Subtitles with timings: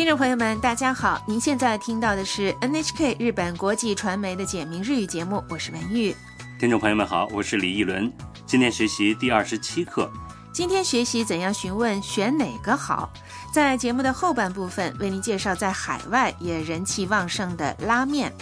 [0.00, 1.22] 听众朋友们，大家好！
[1.26, 6.16] 您现在听到的是 NHK 日本国际传媒的简明日语节目，我是文玉。
[6.58, 8.10] 听众朋友们好，我是李一伦。
[8.46, 10.10] 今天学习第二十七课。
[10.54, 13.10] 今天学习怎样询问选哪个好。
[13.52, 18.32] 在节目的后半部分，为您介绍在海外也人气旺盛的拉面。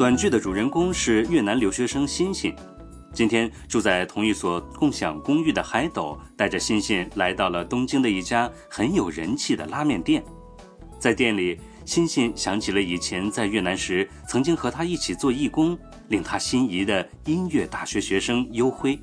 [0.00, 2.56] 短剧的主人公是越南留学生欣欣。
[3.12, 10.24] 今天住在同一所共享公寓的海斗带着欣欣来到了东京的一家很有人气的拉面店。
[10.98, 18.98] 在店里，欣欣想起了以前在越南时曾经和他一起做义工、令他心仪的音乐大学学生优辉。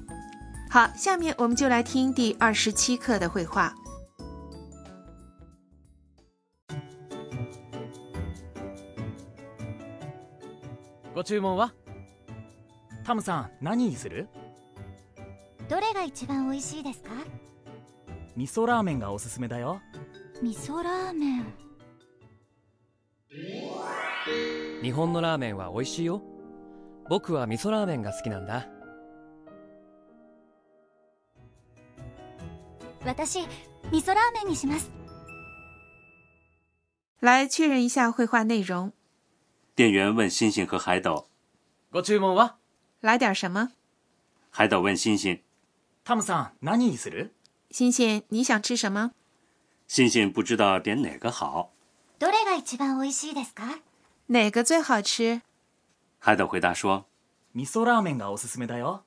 [0.68, 3.72] 好，下面我们就来听第二十七课的绘画。
[11.18, 11.74] ご注文は？
[13.04, 14.28] タムさん何にする？
[15.68, 17.10] どれが一番美味しいですか？
[18.36, 19.82] 味噌ラーメンがおすすめだよ。
[20.44, 21.54] 味噌ラーメン。
[24.84, 26.22] 日本のラーメンは美味しいよ。
[27.10, 28.68] 僕は味噌ラーメンが好きなんだ。
[33.08, 33.40] 私
[33.92, 34.92] 味噌ラーメンにします。
[37.22, 38.94] 来确认一下绘画内容。
[39.77, 41.27] 店员问欣欣和海斗
[41.91, 42.57] ご注文は
[43.01, 43.71] 来点什么？
[44.51, 45.41] 海斗问欣欣，
[46.05, 47.33] タムさん何にする
[47.71, 49.13] 欣欣，你想吃什么？
[49.89, 51.73] 欣欣不知道点哪个好。
[52.19, 53.65] どれが一番美味しいですか
[54.29, 55.43] 哪个最好吃？
[56.21, 57.07] 海斗回答说
[57.53, 59.03] 味噌ラーメンがおすすめだよ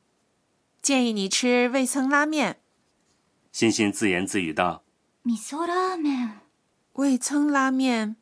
[0.82, 2.58] 建议你吃味噌拉面。：“
[3.54, 4.84] 欣欣自言自语道。
[5.24, 6.42] 味噌ラーメン
[6.94, 8.18] 味噌拉面。”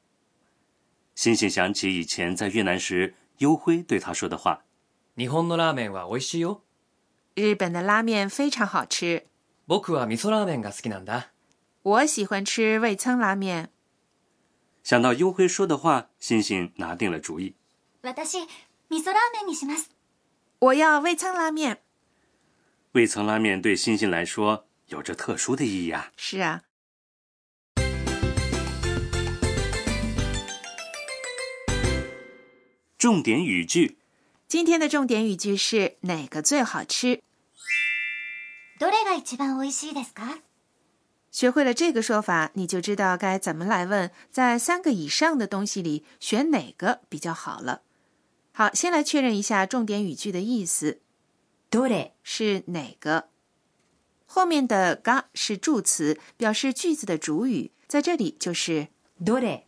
[1.17, 4.63] 欣欣想起以前在越南时，优辉对他说的话。
[5.15, 6.61] 日本のラーメンは美味しいよ
[7.35, 9.23] 日本的拉面非常好吃，
[9.67, 11.31] 僕は味噌ラーメンが好きなんだ
[11.83, 13.69] 我喜欢吃味噌拉面。
[14.83, 17.55] 想到优辉说的话，欣欣拿定了主意。
[18.01, 18.39] 私
[18.89, 19.89] 味噌ラーメンにします
[20.59, 21.79] 我要味噌拉面。
[22.93, 26.11] 味噌拉面对欣欣来说有着特殊的意义啊。
[26.17, 26.63] 是啊，
[32.97, 33.97] 重点语句：
[34.47, 37.21] 今天的重点语句是哪个最好吃？
[38.79, 40.39] どれが一番美味しいですか
[41.31, 47.81] 学会了这个说法，你就知道该怎么来问，在三个以上的东西里选哪个比较好了。
[48.51, 51.01] 好，先来确认一下重点语句的意思。
[51.71, 53.29] どれ是哪个？
[54.27, 59.63] 后面的“が”是助词，表示句子的主语，在这里就是どれ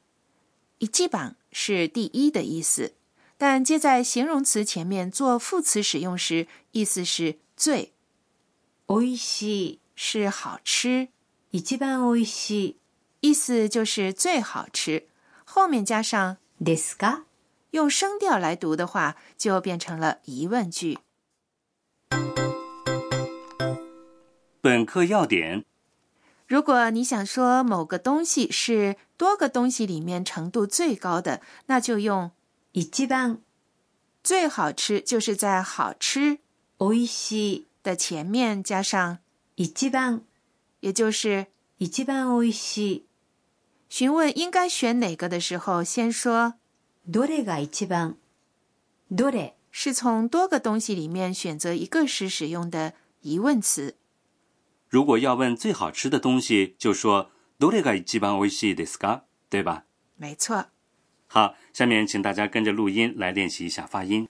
[0.78, 2.94] 一基本是第一的意思，
[3.40, 7.94] 但接在形容词前面做副词使用时，意思是最，
[8.88, 11.10] 美味し是好吃，
[11.52, 12.76] い一番美味しい
[13.22, 15.08] 意思就是最好吃。
[15.44, 17.24] 后面加上ですか
[17.72, 20.98] 用声调来读的话，就变成了疑问句。
[24.62, 25.66] 本课要点：
[26.48, 32.32] 如果你想说某个东西是多个东西里面程度最高的，那就用
[32.72, 33.40] 一番
[34.24, 36.40] 最好吃，就是在好吃
[36.78, 39.20] 美味しい的前面加上，
[39.56, 40.22] 一番
[40.82, 41.48] 也就是
[41.78, 43.06] 一番美味しい
[43.88, 46.56] 询问应该选哪个的时候，先说
[47.10, 48.16] どれが一番
[49.10, 53.96] どれ是从多个东西里面选择一个时使用的疑问词。
[54.90, 57.30] 如果要问最好吃的东西，就说
[57.60, 59.84] どれが一番美味しいですか，对吧？
[60.18, 60.66] 没错，
[61.30, 64.28] 好，下面请大家跟着录音来练习一下发音。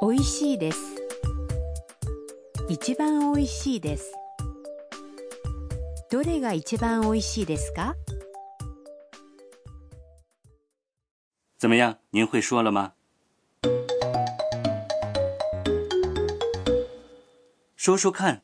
[0.00, 0.78] 美味しいです
[2.68, 4.12] 一番美味しいです
[6.10, 7.94] どれが一番美味しいですか
[11.58, 11.98] 怎么样？
[12.10, 12.94] 您会说了吗？
[17.76, 18.42] 说说看。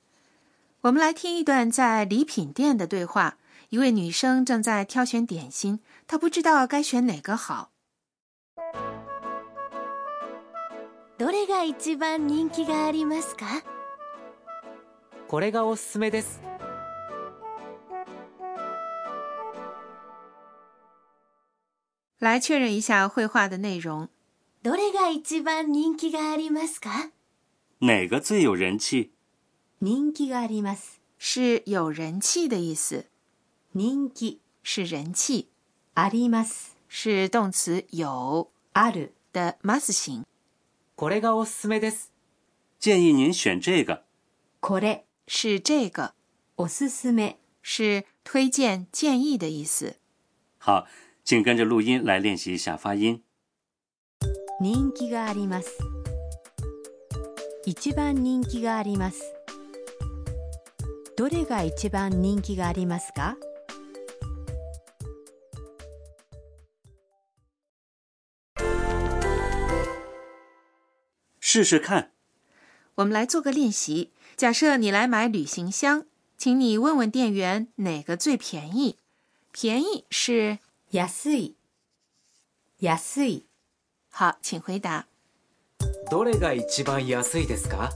[0.83, 3.39] 我们来听一段在礼品店的对话。
[3.71, 7.71] 一位女生正在挑选点心，她不知道该选哪个好。
[11.19, 13.47] どれが一番人気がありますか
[15.29, 16.41] これがおすすめです
[22.19, 24.09] 来确认一下绘画的内容。
[24.63, 27.11] どれが一番人気がありますか
[27.81, 29.11] 哪个最有人气？
[29.81, 33.05] 人気があります是有人气的意思，
[33.75, 35.49] 人気是人气，
[35.95, 40.25] あります是动词有ある的 mas 形。
[40.97, 42.13] これがおすすめです。
[42.81, 44.05] 建议您选这个。
[44.61, 46.13] これ是这个，
[46.57, 49.97] おすすめ是推荐、建议的意思。
[50.59, 50.87] 好，
[51.25, 53.23] 请跟着录音来练习一下发音。
[54.59, 55.77] 人気があります
[57.67, 59.21] 一番人気があります
[61.15, 63.37] どれが一番人気がありますか
[71.51, 72.13] 试试看。
[72.97, 74.13] 我们来做个练习。
[74.37, 76.05] 假设你来买旅行箱，
[76.37, 78.99] 请你问问店员哪个最便宜。
[79.53, 80.59] 便宜是
[80.91, 81.55] 安い
[82.81, 83.47] 安い
[84.11, 85.07] 好，请回答。
[86.11, 87.91] どれが一番安いですか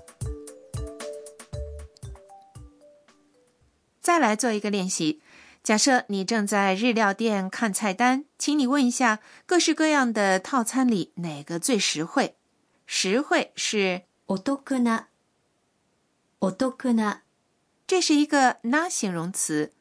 [4.01, 5.21] 再来做一个练习。
[5.63, 12.37] 假设你正在日料店看菜单，请你问一下各式各样的套餐里哪个最实惠。
[12.87, 15.09] 实惠是お得な
[16.41, 17.23] お得な
[17.87, 19.73] 这是一个那形容词。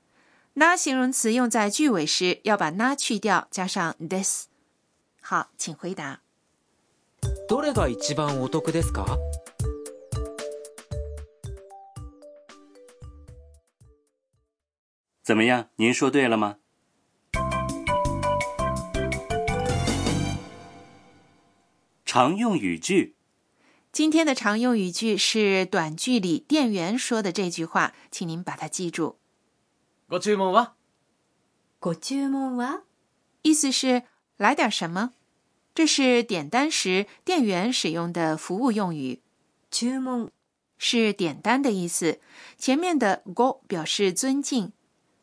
[0.54, 4.48] 那形容词用在句尾时要把那去掉，加上 this。
[5.22, 6.22] 好，请回答。
[7.48, 9.18] どれが一番お得ですか
[15.24, 15.70] 怎么样？
[15.76, 16.58] 您说对了吗？
[22.14, 23.16] 常用语句，
[23.92, 29.18] 今天的常用语句是短句里店员说的这句话，请您把它记住。
[30.10, 30.72] ご注文は
[31.80, 32.82] ご注文は
[33.44, 34.04] 意思是
[34.38, 35.12] 来点什么？
[35.76, 39.22] 这是点单时店员使用的服务用语，
[39.70, 40.32] 注文
[40.78, 42.20] 是点单的意思。
[42.58, 44.74] 前面的 go 表示尊敬，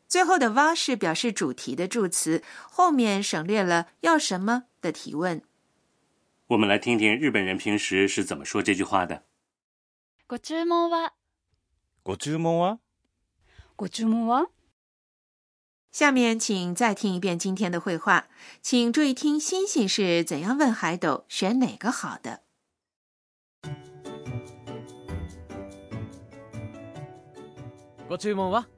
[0.09, 5.43] 最后的哇是表示主题的助词，后面省略了要什么的提问。
[6.51, 9.25] 我们来听听日本人平时是怎么说这句话的。
[10.29, 11.13] ご注文は
[12.03, 12.79] ご注文は
[13.77, 14.49] ご注文は
[15.93, 18.27] 下面请再听一遍今天的绘画，
[18.61, 22.43] 请注意听星星是怎样问海斗选哪个好的。
[28.09, 28.69] ご注文は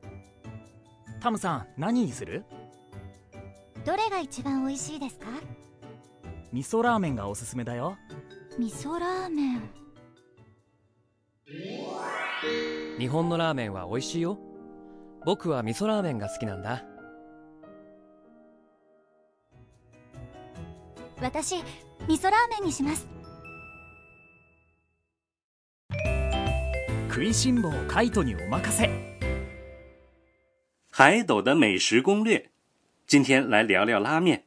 [1.20, 2.44] タムさん何にする
[3.84, 5.26] どれが一番美味しいですか
[6.53, 7.97] 味噌ラーメンがおすすめだよ。
[8.59, 9.61] 味噌ラーメン。
[12.99, 14.37] 日本のラーメンは美味しいよ。
[15.25, 16.85] 僕は味噌ラーメンが好きなんだ。
[21.19, 21.55] 私
[22.07, 23.07] 味噌ラーメンにします。
[27.09, 28.91] 食いしん坊カイトにお任せ。
[30.91, 32.51] 海斗的美食攻略，
[33.07, 34.43] 今天来聊聊拉面。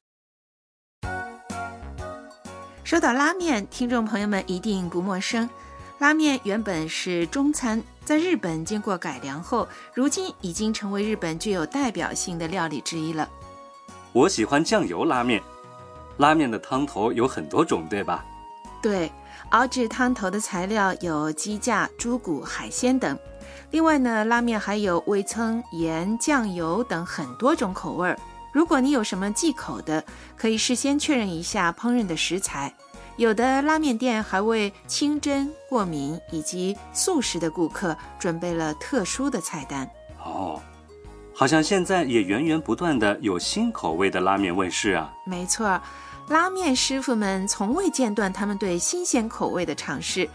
[2.86, 5.50] 说到拉面，听众朋友们一定不陌生。
[5.98, 13.28] 拉面原本是中餐，在日本经过改良后，如今已经成为日本具有代表性的料理之一了。
[14.12, 15.42] 我喜欢酱油拉面，
[16.18, 18.24] 拉面的汤头有很多种，对吧？
[18.80, 19.10] 对，
[19.50, 23.18] 熬制汤头的材料有鸡架、猪骨、海鲜等。
[23.72, 28.16] 另外呢，拉面还有味噌、盐、酱油等很多种口味儿。
[28.56, 30.02] 如果你有什么忌口的，
[30.34, 32.72] 可以事先确认一下烹饪的食材。
[33.18, 39.86] 有的拉面店还为清真、过敏以及素食的顾客准备了特殊的菜单。
[40.24, 40.58] 哦，
[41.34, 45.12] 好像现在也源源不断的有新口味的拉面问世啊。
[45.26, 45.78] 没错，
[46.30, 50.26] 拉面师傅们从未间断他们对新鲜口味的尝试。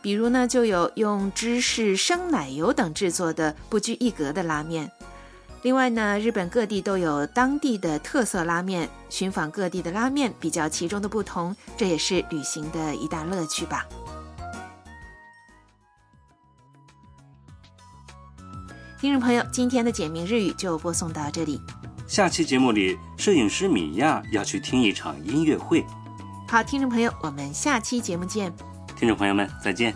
[0.00, 4.90] 比如呢，就有用芝士、生奶油等制作的不拘一格的拉面。
[5.62, 13.84] 另外呢，日本各地都有当地的特色拉面，寻访各地的拉面，比较其中的不同，这也是旅行的一大乐趣吧。
[19.00, 21.60] 听众朋友，今天的简明日语就播送到这里。
[22.06, 25.84] 下期节目里，摄影师米娅要去听一场音乐会。
[26.48, 28.52] 好，听众朋友，我们下期节目见。
[28.96, 29.92] 听众朋友们，再见。